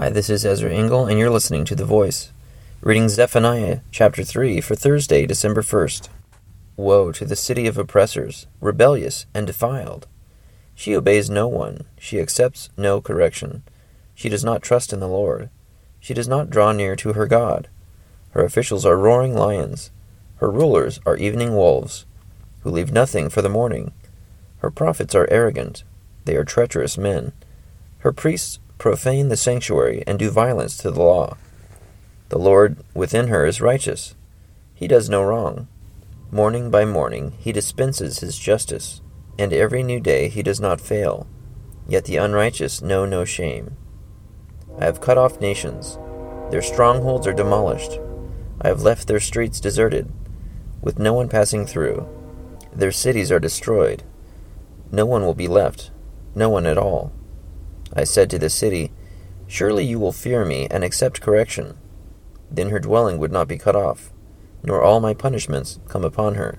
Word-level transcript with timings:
Hi, 0.00 0.10
this 0.10 0.30
is 0.30 0.46
Ezra 0.46 0.70
Engel, 0.70 1.06
and 1.06 1.18
you're 1.18 1.28
listening 1.28 1.64
to 1.64 1.74
The 1.74 1.84
Voice. 1.84 2.30
Reading 2.82 3.08
Zephaniah 3.08 3.80
chapter 3.90 4.22
3 4.22 4.60
for 4.60 4.76
Thursday, 4.76 5.26
December 5.26 5.60
1st. 5.60 6.08
Woe 6.76 7.10
to 7.10 7.24
the 7.24 7.34
city 7.34 7.66
of 7.66 7.76
oppressors, 7.76 8.46
rebellious 8.60 9.26
and 9.34 9.44
defiled. 9.44 10.06
She 10.76 10.94
obeys 10.94 11.28
no 11.28 11.48
one, 11.48 11.80
she 11.98 12.20
accepts 12.20 12.70
no 12.76 13.00
correction. 13.00 13.64
She 14.14 14.28
does 14.28 14.44
not 14.44 14.62
trust 14.62 14.92
in 14.92 15.00
the 15.00 15.08
Lord. 15.08 15.50
She 15.98 16.14
does 16.14 16.28
not 16.28 16.48
draw 16.48 16.70
near 16.70 16.94
to 16.94 17.14
her 17.14 17.26
God. 17.26 17.66
Her 18.30 18.44
officials 18.44 18.86
are 18.86 18.96
roaring 18.96 19.34
lions. 19.34 19.90
Her 20.36 20.48
rulers 20.48 21.00
are 21.06 21.16
evening 21.16 21.56
wolves, 21.56 22.06
who 22.60 22.70
leave 22.70 22.92
nothing 22.92 23.28
for 23.28 23.42
the 23.42 23.48
morning. 23.48 23.90
Her 24.58 24.70
prophets 24.70 25.16
are 25.16 25.26
arrogant. 25.28 25.82
They 26.24 26.36
are 26.36 26.44
treacherous 26.44 26.96
men. 26.96 27.32
Her 27.98 28.12
priests 28.12 28.60
profane 28.78 29.28
the 29.28 29.36
sanctuary 29.36 30.02
and 30.06 30.18
do 30.18 30.30
violence 30.30 30.76
to 30.78 30.90
the 30.90 31.02
law. 31.02 31.36
The 32.28 32.38
Lord 32.38 32.78
within 32.94 33.28
her 33.28 33.44
is 33.44 33.60
righteous. 33.60 34.14
He 34.74 34.86
does 34.86 35.10
no 35.10 35.22
wrong. 35.22 35.66
Morning 36.30 36.70
by 36.70 36.84
morning 36.84 37.32
he 37.38 37.52
dispenses 37.52 38.20
his 38.20 38.38
justice, 38.38 39.00
and 39.38 39.52
every 39.52 39.82
new 39.82 39.98
day 39.98 40.28
he 40.28 40.42
does 40.42 40.60
not 40.60 40.80
fail. 40.80 41.26
Yet 41.88 42.04
the 42.04 42.16
unrighteous 42.16 42.82
know 42.82 43.06
no 43.06 43.24
shame. 43.24 43.76
I 44.78 44.84
have 44.84 45.00
cut 45.00 45.18
off 45.18 45.40
nations. 45.40 45.98
Their 46.50 46.62
strongholds 46.62 47.26
are 47.26 47.32
demolished. 47.32 47.98
I 48.60 48.68
have 48.68 48.82
left 48.82 49.08
their 49.08 49.20
streets 49.20 49.58
deserted, 49.58 50.12
with 50.80 50.98
no 50.98 51.12
one 51.14 51.28
passing 51.28 51.66
through. 51.66 52.06
Their 52.72 52.92
cities 52.92 53.32
are 53.32 53.40
destroyed. 53.40 54.02
No 54.92 55.06
one 55.06 55.22
will 55.22 55.34
be 55.34 55.48
left, 55.48 55.90
no 56.34 56.48
one 56.48 56.66
at 56.66 56.78
all. 56.78 57.12
I 57.94 58.04
said 58.04 58.30
to 58.30 58.38
the 58.38 58.50
city, 58.50 58.92
Surely 59.46 59.84
you 59.84 59.98
will 59.98 60.12
fear 60.12 60.44
me 60.44 60.68
and 60.70 60.84
accept 60.84 61.22
correction. 61.22 61.76
Then 62.50 62.68
her 62.68 62.78
dwelling 62.78 63.18
would 63.18 63.32
not 63.32 63.48
be 63.48 63.58
cut 63.58 63.74
off, 63.74 64.12
nor 64.62 64.82
all 64.82 65.00
my 65.00 65.14
punishments 65.14 65.80
come 65.88 66.04
upon 66.04 66.34
her. 66.34 66.58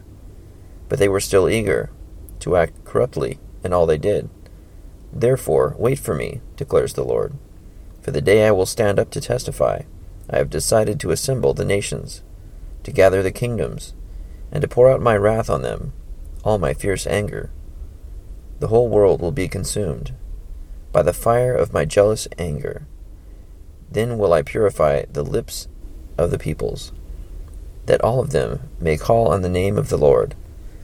But 0.88 0.98
they 1.00 1.08
were 1.08 1.20
still 1.20 1.48
eager 1.48 1.92
to 2.40 2.56
act 2.56 2.84
corruptly 2.86 3.40
in 3.64 3.74
all 3.74 3.86
they 3.86 3.98
did. 3.98 4.30
Therefore, 5.14 5.76
wait 5.78 6.00
for 6.00 6.16
me, 6.16 6.42
declares 6.56 6.94
the 6.94 7.04
Lord. 7.04 7.34
For 8.02 8.12
the 8.12 8.22
day 8.22 8.48
I 8.48 8.52
will 8.52 8.66
stand 8.66 9.00
up 9.00 9.12
to 9.12 9.22
testify, 9.22 9.82
I 10.30 10.38
have 10.38 10.50
decided 10.50 11.00
to 11.00 11.12
assemble 11.12 11.54
the 11.54 11.66
nations, 11.66 12.24
to 12.84 12.92
gather 12.92 13.22
the 13.22 13.32
kingdoms, 13.32 13.94
and 14.52 14.62
to 14.62 14.68
pour 14.68 14.90
out 14.90 15.02
my 15.02 15.18
wrath 15.18 15.50
on 15.50 15.62
them, 15.62 15.94
all 16.44 16.58
my 16.58 16.74
fierce 16.74 17.06
anger. 17.06 17.52
The 18.60 18.68
whole 18.68 18.90
world 18.90 19.22
will 19.22 19.32
be 19.32 19.48
consumed 19.48 20.14
by 20.92 21.04
the 21.04 21.14
fire 21.14 21.56
of 21.56 21.74
my 21.74 21.86
jealous 21.86 22.28
anger. 22.38 22.86
Then 23.92 24.18
will 24.18 24.34
I 24.34 24.42
purify 24.42 25.04
the 25.12 25.24
lips 25.24 25.68
of 26.18 26.32
the 26.32 26.40
peoples, 26.40 26.92
that 27.86 28.02
all 28.02 28.20
of 28.20 28.32
them 28.32 28.70
may 28.80 28.98
call 28.98 29.28
on 29.28 29.42
the 29.42 29.50
name 29.50 29.78
of 29.78 29.90
the 29.90 29.98
Lord, 29.98 30.36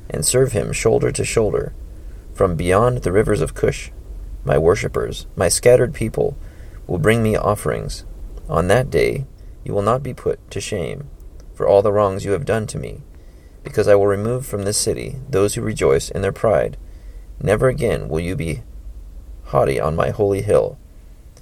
and 0.09 0.25
serve 0.25 0.51
him 0.51 0.71
shoulder 0.71 1.11
to 1.11 1.25
shoulder. 1.25 1.73
From 2.33 2.55
beyond 2.55 2.99
the 2.99 3.11
rivers 3.11 3.41
of 3.41 3.53
Cush, 3.53 3.91
my 4.43 4.57
worshippers, 4.57 5.25
my 5.35 5.49
scattered 5.49 5.93
people, 5.93 6.37
will 6.87 6.99
bring 6.99 7.23
me 7.23 7.35
offerings. 7.35 8.05
On 8.47 8.67
that 8.67 8.89
day 8.89 9.25
you 9.63 9.73
will 9.73 9.81
not 9.81 10.03
be 10.03 10.13
put 10.13 10.51
to 10.51 10.61
shame 10.61 11.09
for 11.53 11.67
all 11.67 11.81
the 11.81 11.91
wrongs 11.91 12.25
you 12.25 12.31
have 12.31 12.45
done 12.45 12.67
to 12.67 12.77
me, 12.77 13.01
because 13.63 13.87
I 13.87 13.95
will 13.95 14.07
remove 14.07 14.45
from 14.45 14.63
this 14.63 14.77
city 14.77 15.15
those 15.29 15.55
who 15.55 15.61
rejoice 15.61 16.09
in 16.09 16.21
their 16.21 16.31
pride. 16.31 16.77
Never 17.41 17.67
again 17.67 18.09
will 18.09 18.19
you 18.19 18.35
be 18.35 18.61
haughty 19.55 19.79
on 19.79 19.95
my 19.95 20.09
holy 20.09 20.41
hill. 20.41 20.77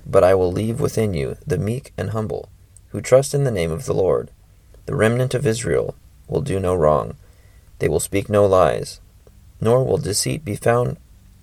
But 0.05 0.23
I 0.23 0.35
will 0.35 0.51
leave 0.51 0.79
within 0.79 1.15
you 1.15 1.35
the 1.47 1.57
meek 1.57 1.93
and 1.97 2.11
humble, 2.11 2.47
who 2.89 3.01
trust 3.01 3.33
in 3.33 3.43
the 3.43 3.57
name 3.59 3.71
of 3.71 3.87
the 3.87 3.93
Lord. 3.93 4.29
The 4.85 4.95
remnant 4.95 5.33
of 5.33 5.47
Israel 5.47 5.95
will 6.27 6.41
do 6.41 6.59
no 6.59 6.75
wrong. 6.75 7.15
They 7.79 7.89
will 7.89 7.99
speak 7.99 8.29
no 8.29 8.45
lies, 8.45 8.99
nor 9.59 9.83
will 9.83 9.97
deceit 9.97 10.45
be 10.45 10.55
found 10.55 10.97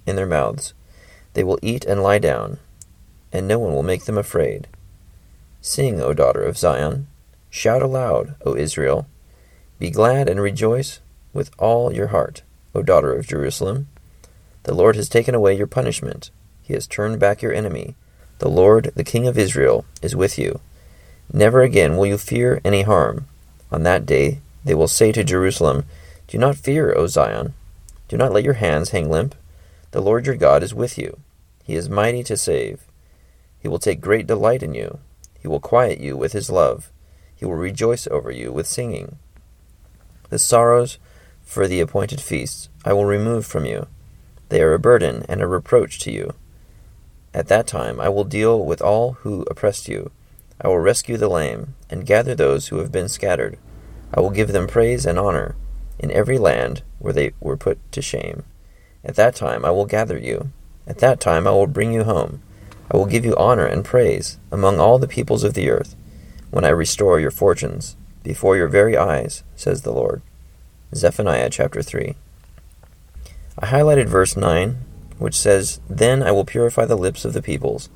in 0.06 0.14
their 0.14 0.26
mouths. 0.26 0.72
They 1.34 1.42
will 1.42 1.58
eat 1.60 1.84
and 1.84 2.04
lie 2.04 2.20
down, 2.20 2.58
and 3.32 3.48
no 3.48 3.58
one 3.58 3.72
will 3.72 3.82
make 3.82 4.04
them 4.04 4.18
afraid. 4.18 4.68
Sing, 5.60 6.00
O 6.00 6.14
daughter 6.14 6.44
of 6.44 6.56
Zion. 6.56 7.08
Shout 7.50 7.82
aloud, 7.82 8.36
O 8.46 8.54
Israel. 8.54 9.08
Be 9.80 9.90
glad 9.90 10.28
and 10.28 10.40
rejoice 10.40 11.00
with 11.32 11.50
all 11.58 11.92
your 11.92 12.08
heart, 12.08 12.42
O 12.76 12.82
daughter 12.82 13.12
of 13.12 13.26
Jerusalem. 13.26 13.88
The 14.62 14.74
Lord 14.74 14.94
has 14.94 15.08
taken 15.08 15.34
away 15.34 15.56
your 15.56 15.66
punishment 15.66 16.30
he 16.70 16.74
has 16.74 16.86
turned 16.86 17.18
back 17.18 17.42
your 17.42 17.52
enemy. 17.52 17.96
The 18.38 18.48
Lord, 18.48 18.92
the 18.94 19.02
King 19.02 19.26
of 19.26 19.36
Israel, 19.36 19.84
is 20.02 20.14
with 20.14 20.38
you. 20.38 20.60
Never 21.32 21.62
again 21.62 21.96
will 21.96 22.06
you 22.06 22.16
fear 22.16 22.60
any 22.64 22.82
harm. 22.82 23.26
On 23.72 23.82
that 23.82 24.06
day 24.06 24.38
they 24.64 24.72
will 24.72 24.86
say 24.86 25.10
to 25.10 25.24
Jerusalem, 25.24 25.84
Do 26.28 26.38
not 26.38 26.54
fear, 26.54 26.94
O 26.96 27.08
Zion. 27.08 27.54
Do 28.06 28.16
not 28.16 28.30
let 28.30 28.44
your 28.44 28.54
hands 28.54 28.90
hang 28.90 29.10
limp. 29.10 29.34
The 29.90 30.00
Lord 30.00 30.26
your 30.26 30.36
God 30.36 30.62
is 30.62 30.72
with 30.72 30.96
you. 30.96 31.18
He 31.64 31.74
is 31.74 31.88
mighty 31.88 32.22
to 32.22 32.36
save. 32.36 32.84
He 33.58 33.66
will 33.66 33.80
take 33.80 34.00
great 34.00 34.28
delight 34.28 34.62
in 34.62 34.72
you. 34.72 35.00
He 35.40 35.48
will 35.48 35.58
quiet 35.58 35.98
you 35.98 36.16
with 36.16 36.34
his 36.34 36.50
love. 36.50 36.88
He 37.34 37.44
will 37.44 37.56
rejoice 37.56 38.06
over 38.06 38.30
you 38.30 38.52
with 38.52 38.68
singing. 38.68 39.16
The 40.28 40.38
sorrows 40.38 40.98
for 41.42 41.66
the 41.66 41.80
appointed 41.80 42.20
feasts 42.20 42.68
I 42.84 42.92
will 42.92 43.06
remove 43.06 43.44
from 43.44 43.64
you. 43.64 43.88
They 44.50 44.62
are 44.62 44.72
a 44.72 44.78
burden 44.78 45.24
and 45.28 45.40
a 45.40 45.48
reproach 45.48 45.98
to 46.00 46.12
you. 46.12 46.34
At 47.32 47.48
that 47.48 47.66
time 47.66 48.00
I 48.00 48.08
will 48.08 48.24
deal 48.24 48.64
with 48.64 48.82
all 48.82 49.12
who 49.20 49.42
oppressed 49.50 49.88
you. 49.88 50.10
I 50.60 50.68
will 50.68 50.78
rescue 50.78 51.16
the 51.16 51.28
lame, 51.28 51.74
and 51.88 52.06
gather 52.06 52.34
those 52.34 52.68
who 52.68 52.78
have 52.78 52.92
been 52.92 53.08
scattered. 53.08 53.58
I 54.12 54.20
will 54.20 54.30
give 54.30 54.52
them 54.52 54.66
praise 54.66 55.06
and 55.06 55.18
honor 55.18 55.56
in 55.98 56.10
every 56.10 56.38
land 56.38 56.82
where 56.98 57.12
they 57.12 57.32
were 57.40 57.56
put 57.56 57.78
to 57.92 58.02
shame. 58.02 58.42
At 59.04 59.14
that 59.16 59.34
time 59.34 59.64
I 59.64 59.70
will 59.70 59.86
gather 59.86 60.18
you. 60.18 60.50
At 60.86 60.98
that 60.98 61.20
time 61.20 61.46
I 61.46 61.50
will 61.50 61.66
bring 61.66 61.92
you 61.92 62.04
home. 62.04 62.42
I 62.90 62.96
will 62.96 63.06
give 63.06 63.24
you 63.24 63.36
honor 63.36 63.66
and 63.66 63.84
praise 63.84 64.38
among 64.50 64.80
all 64.80 64.98
the 64.98 65.08
peoples 65.08 65.44
of 65.44 65.54
the 65.54 65.70
earth, 65.70 65.94
when 66.50 66.64
I 66.64 66.70
restore 66.70 67.20
your 67.20 67.30
fortunes 67.30 67.96
before 68.22 68.56
your 68.56 68.68
very 68.68 68.96
eyes, 68.96 69.44
says 69.54 69.82
the 69.82 69.92
Lord. 69.92 70.20
Zephaniah 70.94 71.50
chapter 71.50 71.82
3. 71.82 72.16
I 73.58 73.66
highlighted 73.66 74.08
verse 74.08 74.36
9 74.36 74.78
which 75.20 75.38
says, 75.38 75.80
Then 75.88 76.22
I 76.22 76.32
will 76.32 76.46
purify 76.46 76.86
the 76.86 76.96
lips 76.96 77.24
of 77.24 77.34
the 77.34 77.42
peoples, 77.42 77.90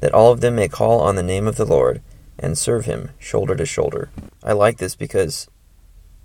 that 0.00 0.12
all 0.12 0.32
of 0.32 0.40
them 0.40 0.56
may 0.56 0.68
call 0.68 1.00
on 1.00 1.14
the 1.14 1.22
name 1.22 1.46
of 1.46 1.56
the 1.56 1.64
Lord, 1.64 2.02
and 2.38 2.58
serve 2.58 2.84
him 2.84 3.10
shoulder 3.18 3.54
to 3.54 3.64
shoulder. 3.64 4.10
I 4.42 4.52
like 4.52 4.78
this 4.78 4.96
because 4.96 5.48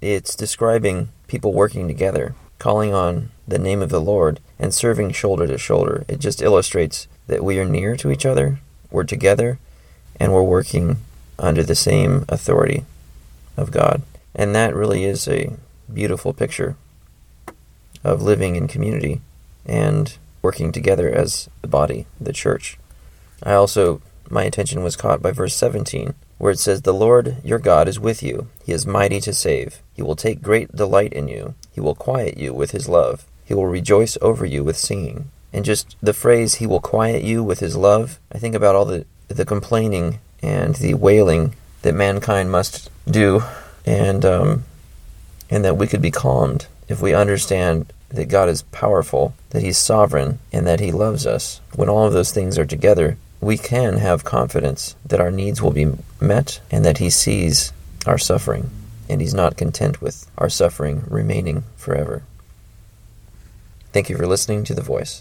it's 0.01 0.35
describing 0.35 1.09
people 1.27 1.53
working 1.53 1.87
together, 1.87 2.33
calling 2.57 2.93
on 2.93 3.29
the 3.47 3.59
name 3.59 3.83
of 3.83 3.89
the 3.89 4.01
Lord, 4.01 4.39
and 4.57 4.73
serving 4.73 5.11
shoulder 5.11 5.45
to 5.45 5.57
shoulder. 5.59 6.03
It 6.07 6.19
just 6.19 6.41
illustrates 6.41 7.07
that 7.27 7.43
we 7.43 7.59
are 7.59 7.65
near 7.65 7.95
to 7.97 8.09
each 8.09 8.25
other, 8.25 8.59
we're 8.89 9.03
together, 9.03 9.59
and 10.19 10.33
we're 10.33 10.41
working 10.41 10.97
under 11.37 11.63
the 11.63 11.75
same 11.75 12.25
authority 12.27 12.85
of 13.55 13.69
God. 13.69 14.01
And 14.33 14.55
that 14.55 14.75
really 14.75 15.03
is 15.03 15.27
a 15.27 15.53
beautiful 15.93 16.33
picture 16.33 16.75
of 18.03 18.23
living 18.23 18.55
in 18.55 18.67
community 18.67 19.21
and 19.65 20.17
working 20.41 20.71
together 20.71 21.09
as 21.09 21.49
the 21.61 21.67
body, 21.67 22.05
the 22.19 22.33
church. 22.33 22.77
I 23.43 23.53
also, 23.53 24.01
my 24.29 24.43
attention 24.43 24.83
was 24.83 24.95
caught 24.95 25.21
by 25.21 25.31
verse 25.31 25.55
17, 25.55 26.13
where 26.37 26.51
it 26.51 26.59
says, 26.59 26.81
The 26.81 26.93
Lord 26.93 27.37
your 27.43 27.59
God 27.59 27.87
is 27.87 27.99
with 27.99 28.23
you. 28.23 28.47
He 28.65 28.71
is 28.71 28.85
mighty 28.85 29.19
to 29.21 29.33
save. 29.33 29.81
He 29.93 30.01
will 30.01 30.15
take 30.15 30.41
great 30.41 30.75
delight 30.75 31.13
in 31.13 31.27
you. 31.27 31.55
He 31.71 31.81
will 31.81 31.95
quiet 31.95 32.37
you 32.37 32.53
with 32.53 32.71
his 32.71 32.87
love. 32.87 33.25
He 33.45 33.53
will 33.53 33.67
rejoice 33.67 34.17
over 34.21 34.45
you 34.45 34.63
with 34.63 34.77
singing. 34.77 35.31
And 35.51 35.65
just 35.65 35.95
the 36.01 36.13
phrase, 36.13 36.55
He 36.55 36.67
will 36.67 36.79
quiet 36.79 37.23
you 37.23 37.43
with 37.43 37.59
His 37.59 37.75
love, 37.75 38.19
I 38.31 38.37
think 38.37 38.55
about 38.55 38.75
all 38.75 38.85
the, 38.85 39.05
the 39.27 39.45
complaining 39.45 40.19
and 40.41 40.75
the 40.75 40.93
wailing 40.93 41.55
that 41.81 41.93
mankind 41.93 42.51
must 42.51 42.89
do, 43.09 43.41
and, 43.85 44.23
um, 44.23 44.65
and 45.49 45.65
that 45.65 45.77
we 45.77 45.87
could 45.87 46.01
be 46.01 46.11
calmed 46.11 46.67
if 46.89 47.01
we 47.01 47.13
understand 47.13 47.93
that 48.09 48.27
God 48.27 48.49
is 48.49 48.63
powerful, 48.63 49.33
that 49.51 49.61
He's 49.61 49.77
sovereign, 49.77 50.39
and 50.51 50.67
that 50.67 50.79
He 50.79 50.91
loves 50.91 51.25
us, 51.25 51.61
when 51.75 51.87
all 51.87 52.07
of 52.07 52.13
those 52.13 52.31
things 52.31 52.57
are 52.57 52.65
together, 52.65 53.17
we 53.39 53.57
can 53.57 53.97
have 53.97 54.25
confidence 54.25 54.95
that 55.05 55.21
our 55.21 55.31
needs 55.31 55.61
will 55.61 55.71
be 55.71 55.93
met 56.19 56.59
and 56.69 56.83
that 56.83 56.97
He 56.97 57.09
sees 57.09 57.71
our 58.05 58.17
suffering, 58.17 58.69
and 59.07 59.21
He's 59.21 59.35
not 59.35 59.55
content 59.55 60.01
with 60.01 60.29
our 60.37 60.49
suffering 60.49 61.03
remaining 61.07 61.63
forever. 61.77 62.23
Thank 63.93 64.09
you 64.09 64.17
for 64.17 64.27
listening 64.27 64.63
to 64.65 64.73
The 64.73 64.81
Voice. 64.81 65.17